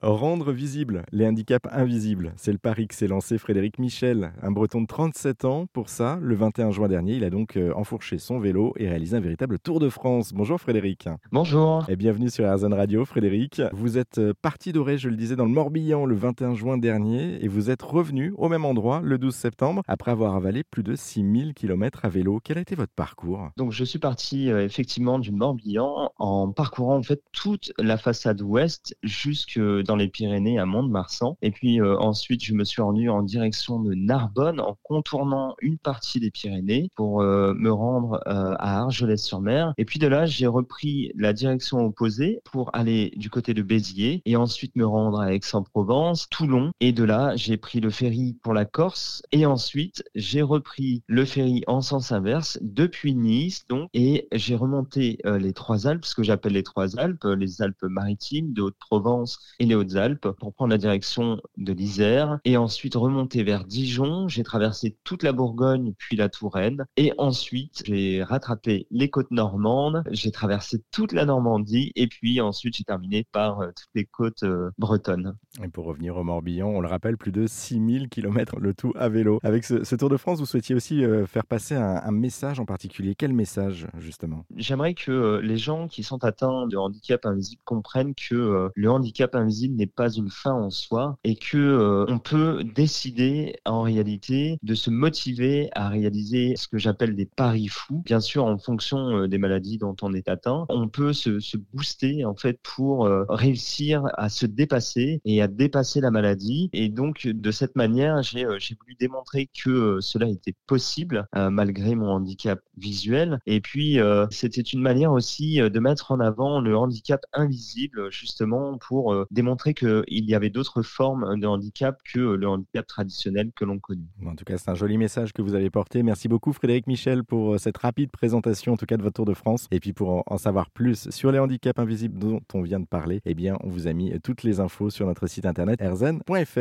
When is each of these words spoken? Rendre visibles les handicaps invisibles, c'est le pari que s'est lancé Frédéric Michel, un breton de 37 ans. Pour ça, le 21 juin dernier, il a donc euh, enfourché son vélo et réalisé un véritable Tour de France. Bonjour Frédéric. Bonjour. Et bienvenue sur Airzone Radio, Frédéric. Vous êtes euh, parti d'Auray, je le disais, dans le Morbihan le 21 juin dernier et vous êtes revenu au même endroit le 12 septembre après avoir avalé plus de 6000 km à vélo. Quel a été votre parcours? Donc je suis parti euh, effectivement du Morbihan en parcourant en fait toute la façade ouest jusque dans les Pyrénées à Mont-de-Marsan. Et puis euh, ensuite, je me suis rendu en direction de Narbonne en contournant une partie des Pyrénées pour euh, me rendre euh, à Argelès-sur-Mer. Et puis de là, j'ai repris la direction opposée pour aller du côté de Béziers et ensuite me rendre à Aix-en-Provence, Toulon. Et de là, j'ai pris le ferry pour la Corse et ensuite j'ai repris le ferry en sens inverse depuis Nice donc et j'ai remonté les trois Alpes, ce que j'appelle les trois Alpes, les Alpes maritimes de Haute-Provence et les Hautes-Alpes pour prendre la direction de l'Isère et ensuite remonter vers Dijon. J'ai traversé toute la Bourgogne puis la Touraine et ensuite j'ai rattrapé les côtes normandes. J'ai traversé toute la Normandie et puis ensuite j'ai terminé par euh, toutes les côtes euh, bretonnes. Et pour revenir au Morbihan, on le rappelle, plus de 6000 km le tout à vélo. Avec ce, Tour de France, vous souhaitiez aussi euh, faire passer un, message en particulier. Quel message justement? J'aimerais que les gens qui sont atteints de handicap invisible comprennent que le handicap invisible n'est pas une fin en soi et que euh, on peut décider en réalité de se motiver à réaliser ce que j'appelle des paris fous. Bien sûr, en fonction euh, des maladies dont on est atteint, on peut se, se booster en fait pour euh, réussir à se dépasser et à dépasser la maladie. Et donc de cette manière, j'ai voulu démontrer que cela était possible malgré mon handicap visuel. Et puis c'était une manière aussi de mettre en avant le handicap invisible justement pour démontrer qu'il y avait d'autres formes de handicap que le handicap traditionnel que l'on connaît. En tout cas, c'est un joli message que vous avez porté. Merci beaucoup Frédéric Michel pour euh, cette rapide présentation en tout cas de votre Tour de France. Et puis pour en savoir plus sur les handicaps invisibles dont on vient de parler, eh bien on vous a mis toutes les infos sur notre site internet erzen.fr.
Rendre 0.00 0.52
visibles 0.52 1.02
les 1.10 1.26
handicaps 1.26 1.68
invisibles, 1.72 2.32
c'est 2.36 2.52
le 2.52 2.58
pari 2.58 2.86
que 2.86 2.94
s'est 2.94 3.08
lancé 3.08 3.36
Frédéric 3.36 3.80
Michel, 3.80 4.32
un 4.42 4.52
breton 4.52 4.80
de 4.80 4.86
37 4.86 5.44
ans. 5.44 5.66
Pour 5.72 5.88
ça, 5.88 6.20
le 6.22 6.36
21 6.36 6.70
juin 6.70 6.86
dernier, 6.86 7.14
il 7.14 7.24
a 7.24 7.30
donc 7.30 7.56
euh, 7.56 7.72
enfourché 7.74 8.18
son 8.18 8.38
vélo 8.38 8.72
et 8.76 8.88
réalisé 8.88 9.16
un 9.16 9.20
véritable 9.20 9.58
Tour 9.58 9.80
de 9.80 9.88
France. 9.88 10.32
Bonjour 10.32 10.60
Frédéric. 10.60 11.08
Bonjour. 11.32 11.84
Et 11.88 11.96
bienvenue 11.96 12.30
sur 12.30 12.44
Airzone 12.44 12.74
Radio, 12.74 13.04
Frédéric. 13.04 13.60
Vous 13.72 13.98
êtes 13.98 14.18
euh, 14.18 14.34
parti 14.40 14.72
d'Auray, 14.72 14.98
je 14.98 15.08
le 15.08 15.16
disais, 15.16 15.34
dans 15.34 15.46
le 15.46 15.50
Morbihan 15.50 16.06
le 16.06 16.14
21 16.14 16.54
juin 16.54 16.78
dernier 16.78 17.44
et 17.44 17.48
vous 17.48 17.68
êtes 17.68 17.82
revenu 17.82 18.32
au 18.36 18.48
même 18.48 18.64
endroit 18.64 19.00
le 19.02 19.18
12 19.18 19.34
septembre 19.34 19.82
après 19.88 20.12
avoir 20.12 20.36
avalé 20.36 20.62
plus 20.62 20.84
de 20.84 20.94
6000 20.94 21.54
km 21.54 22.04
à 22.04 22.08
vélo. 22.08 22.38
Quel 22.44 22.58
a 22.58 22.60
été 22.60 22.76
votre 22.76 22.94
parcours? 22.94 23.48
Donc 23.56 23.72
je 23.72 23.82
suis 23.82 23.98
parti 23.98 24.48
euh, 24.48 24.64
effectivement 24.64 25.18
du 25.18 25.32
Morbihan 25.32 26.12
en 26.18 26.52
parcourant 26.52 26.98
en 26.98 27.02
fait 27.02 27.20
toute 27.32 27.72
la 27.80 27.96
façade 27.96 28.40
ouest 28.42 28.96
jusque 29.02 29.58
dans 29.88 29.96
les 29.96 30.08
Pyrénées 30.08 30.58
à 30.58 30.66
Mont-de-Marsan. 30.66 31.36
Et 31.42 31.50
puis 31.50 31.80
euh, 31.80 31.98
ensuite, 31.98 32.44
je 32.44 32.54
me 32.54 32.62
suis 32.62 32.82
rendu 32.82 33.08
en 33.08 33.22
direction 33.22 33.80
de 33.80 33.94
Narbonne 33.94 34.60
en 34.60 34.76
contournant 34.82 35.56
une 35.60 35.78
partie 35.78 36.20
des 36.20 36.30
Pyrénées 36.30 36.90
pour 36.94 37.22
euh, 37.22 37.54
me 37.54 37.72
rendre 37.72 38.20
euh, 38.26 38.54
à 38.58 38.80
Argelès-sur-Mer. 38.82 39.72
Et 39.78 39.84
puis 39.84 39.98
de 39.98 40.06
là, 40.06 40.26
j'ai 40.26 40.46
repris 40.46 41.10
la 41.16 41.32
direction 41.32 41.84
opposée 41.84 42.40
pour 42.44 42.70
aller 42.74 43.12
du 43.16 43.30
côté 43.30 43.54
de 43.54 43.62
Béziers 43.62 44.22
et 44.26 44.36
ensuite 44.36 44.76
me 44.76 44.86
rendre 44.86 45.20
à 45.20 45.32
Aix-en-Provence, 45.32 46.28
Toulon. 46.28 46.70
Et 46.80 46.92
de 46.92 47.04
là, 47.04 47.34
j'ai 47.34 47.56
pris 47.56 47.80
le 47.80 47.90
ferry 47.90 48.36
pour 48.42 48.52
la 48.52 48.66
Corse 48.66 49.22
et 49.32 49.46
ensuite 49.46 50.04
j'ai 50.14 50.42
repris 50.42 51.02
le 51.06 51.24
ferry 51.24 51.64
en 51.66 51.80
sens 51.80 52.12
inverse 52.12 52.58
depuis 52.60 53.14
Nice 53.14 53.66
donc 53.68 53.88
et 53.94 54.28
j'ai 54.32 54.54
remonté 54.54 55.18
les 55.24 55.52
trois 55.52 55.86
Alpes, 55.86 56.04
ce 56.04 56.14
que 56.14 56.22
j'appelle 56.22 56.52
les 56.52 56.62
trois 56.62 56.98
Alpes, 56.98 57.24
les 57.24 57.62
Alpes 57.62 57.82
maritimes 57.82 58.52
de 58.52 58.62
Haute-Provence 58.62 59.38
et 59.58 59.64
les 59.64 59.77
Hautes-Alpes 59.78 60.28
pour 60.38 60.52
prendre 60.52 60.70
la 60.70 60.78
direction 60.78 61.40
de 61.56 61.72
l'Isère 61.72 62.38
et 62.44 62.56
ensuite 62.56 62.94
remonter 62.94 63.42
vers 63.42 63.64
Dijon. 63.64 64.28
J'ai 64.28 64.42
traversé 64.42 64.96
toute 65.04 65.22
la 65.22 65.32
Bourgogne 65.32 65.94
puis 65.98 66.16
la 66.16 66.28
Touraine 66.28 66.86
et 66.96 67.12
ensuite 67.18 67.82
j'ai 67.86 68.22
rattrapé 68.22 68.86
les 68.90 69.10
côtes 69.10 69.30
normandes. 69.30 70.02
J'ai 70.10 70.30
traversé 70.30 70.82
toute 70.90 71.12
la 71.12 71.24
Normandie 71.24 71.92
et 71.94 72.06
puis 72.06 72.40
ensuite 72.40 72.76
j'ai 72.76 72.84
terminé 72.84 73.26
par 73.32 73.60
euh, 73.60 73.68
toutes 73.68 73.90
les 73.94 74.04
côtes 74.04 74.42
euh, 74.42 74.70
bretonnes. 74.78 75.36
Et 75.62 75.68
pour 75.68 75.86
revenir 75.86 76.16
au 76.16 76.24
Morbihan, 76.24 76.68
on 76.68 76.80
le 76.80 76.88
rappelle, 76.88 77.16
plus 77.16 77.32
de 77.32 77.46
6000 77.46 78.08
km 78.08 78.60
le 78.60 78.74
tout 78.74 78.92
à 78.96 79.08
vélo. 79.08 79.40
Avec 79.42 79.64
ce, 79.64 79.94
Tour 79.96 80.08
de 80.08 80.16
France, 80.16 80.38
vous 80.38 80.46
souhaitiez 80.46 80.74
aussi 80.74 81.04
euh, 81.04 81.26
faire 81.26 81.44
passer 81.44 81.74
un, 81.74 82.10
message 82.10 82.58
en 82.58 82.64
particulier. 82.64 83.14
Quel 83.14 83.32
message 83.32 83.86
justement? 83.98 84.44
J'aimerais 84.56 84.94
que 84.94 85.40
les 85.42 85.56
gens 85.56 85.88
qui 85.88 86.02
sont 86.02 86.24
atteints 86.24 86.66
de 86.66 86.76
handicap 86.76 87.26
invisible 87.26 87.62
comprennent 87.64 88.14
que 88.14 88.70
le 88.74 88.90
handicap 88.90 89.34
invisible 89.34 89.76
n'est 89.76 89.86
pas 89.86 90.10
une 90.10 90.30
fin 90.30 90.52
en 90.52 90.70
soi 90.70 91.18
et 91.24 91.36
que 91.36 91.56
euh, 91.56 92.06
on 92.08 92.18
peut 92.18 92.64
décider 92.64 93.56
en 93.64 93.82
réalité 93.82 94.58
de 94.62 94.74
se 94.74 94.90
motiver 94.90 95.68
à 95.72 95.88
réaliser 95.88 96.54
ce 96.56 96.68
que 96.68 96.78
j'appelle 96.78 97.14
des 97.14 97.26
paris 97.26 97.68
fous. 97.68 98.02
Bien 98.04 98.20
sûr, 98.20 98.44
en 98.44 98.58
fonction 98.58 98.98
euh, 98.98 99.28
des 99.28 99.38
maladies 99.38 99.78
dont 99.78 99.96
on 100.02 100.12
est 100.14 100.28
atteint, 100.28 100.66
on 100.68 100.88
peut 100.88 101.12
se, 101.12 101.40
se 101.40 101.56
booster 101.56 102.24
en 102.24 102.34
fait 102.34 102.60
pour 102.62 103.06
euh, 103.06 103.24
réussir 103.28 104.04
à 104.14 104.28
se 104.28 104.46
dépasser 104.46 105.20
et 105.24 105.42
à 105.42 105.47
dépasser 105.48 106.00
la 106.00 106.10
maladie. 106.10 106.70
Et 106.72 106.88
donc 106.88 107.26
de 107.26 107.50
cette 107.50 107.76
manière, 107.76 108.22
j'ai 108.22 108.44
voulu 108.44 108.94
démontrer 108.98 109.48
que 109.62 109.98
cela 110.00 110.28
était 110.28 110.54
possible 110.66 111.26
malgré 111.34 111.94
mon 111.94 112.10
handicap 112.10 112.60
visuel. 112.76 113.38
Et 113.46 113.60
puis 113.60 113.98
c'était 114.30 114.60
une 114.60 114.80
manière 114.80 115.12
aussi 115.12 115.58
de 115.58 115.80
mettre 115.80 116.12
en 116.12 116.20
avant 116.20 116.60
le 116.60 116.76
handicap 116.76 117.20
invisible 117.32 118.10
justement 118.10 118.78
pour 118.78 119.26
démontrer 119.30 119.74
qu'il 119.74 120.04
y 120.08 120.34
avait 120.34 120.50
d'autres 120.50 120.82
formes 120.82 121.38
de 121.38 121.46
handicap 121.46 121.98
que 122.12 122.18
le 122.18 122.48
handicap 122.48 122.86
traditionnel 122.86 123.50
que 123.54 123.64
l'on 123.64 123.78
connaît. 123.78 124.02
En 124.26 124.34
tout 124.34 124.44
cas, 124.44 124.58
c'est 124.58 124.70
un 124.70 124.74
joli 124.74 124.98
message 124.98 125.32
que 125.32 125.42
vous 125.42 125.54
avez 125.54 125.70
porté. 125.70 126.02
Merci 126.02 126.28
beaucoup 126.28 126.52
Frédéric 126.52 126.86
Michel 126.86 127.24
pour 127.24 127.54
euh, 127.54 127.58
cette 127.58 127.78
rapide 127.78 128.10
présentation 128.10 128.72
en 128.72 128.76
tout 128.76 128.86
cas 128.86 128.96
de 128.96 129.02
votre 129.02 129.14
Tour 129.14 129.24
de 129.24 129.34
France. 129.34 129.66
Et 129.70 129.80
puis 129.80 129.92
pour 129.92 130.22
en 130.26 130.38
savoir 130.38 130.70
plus 130.70 131.10
sur 131.10 131.32
les 131.32 131.38
handicaps 131.38 131.78
invisibles 131.78 132.18
dont 132.18 132.40
on 132.54 132.62
vient 132.62 132.80
de 132.80 132.86
parler, 132.86 133.20
eh 133.24 133.34
bien 133.34 133.56
on 133.60 133.68
vous 133.68 133.86
a 133.86 133.92
mis 133.92 134.18
toutes 134.20 134.42
les 134.42 134.60
infos 134.60 134.90
sur 134.90 135.06
notre 135.06 135.27
site 135.28 135.48
internet 135.48 135.80
erzen.fr. 135.80 136.58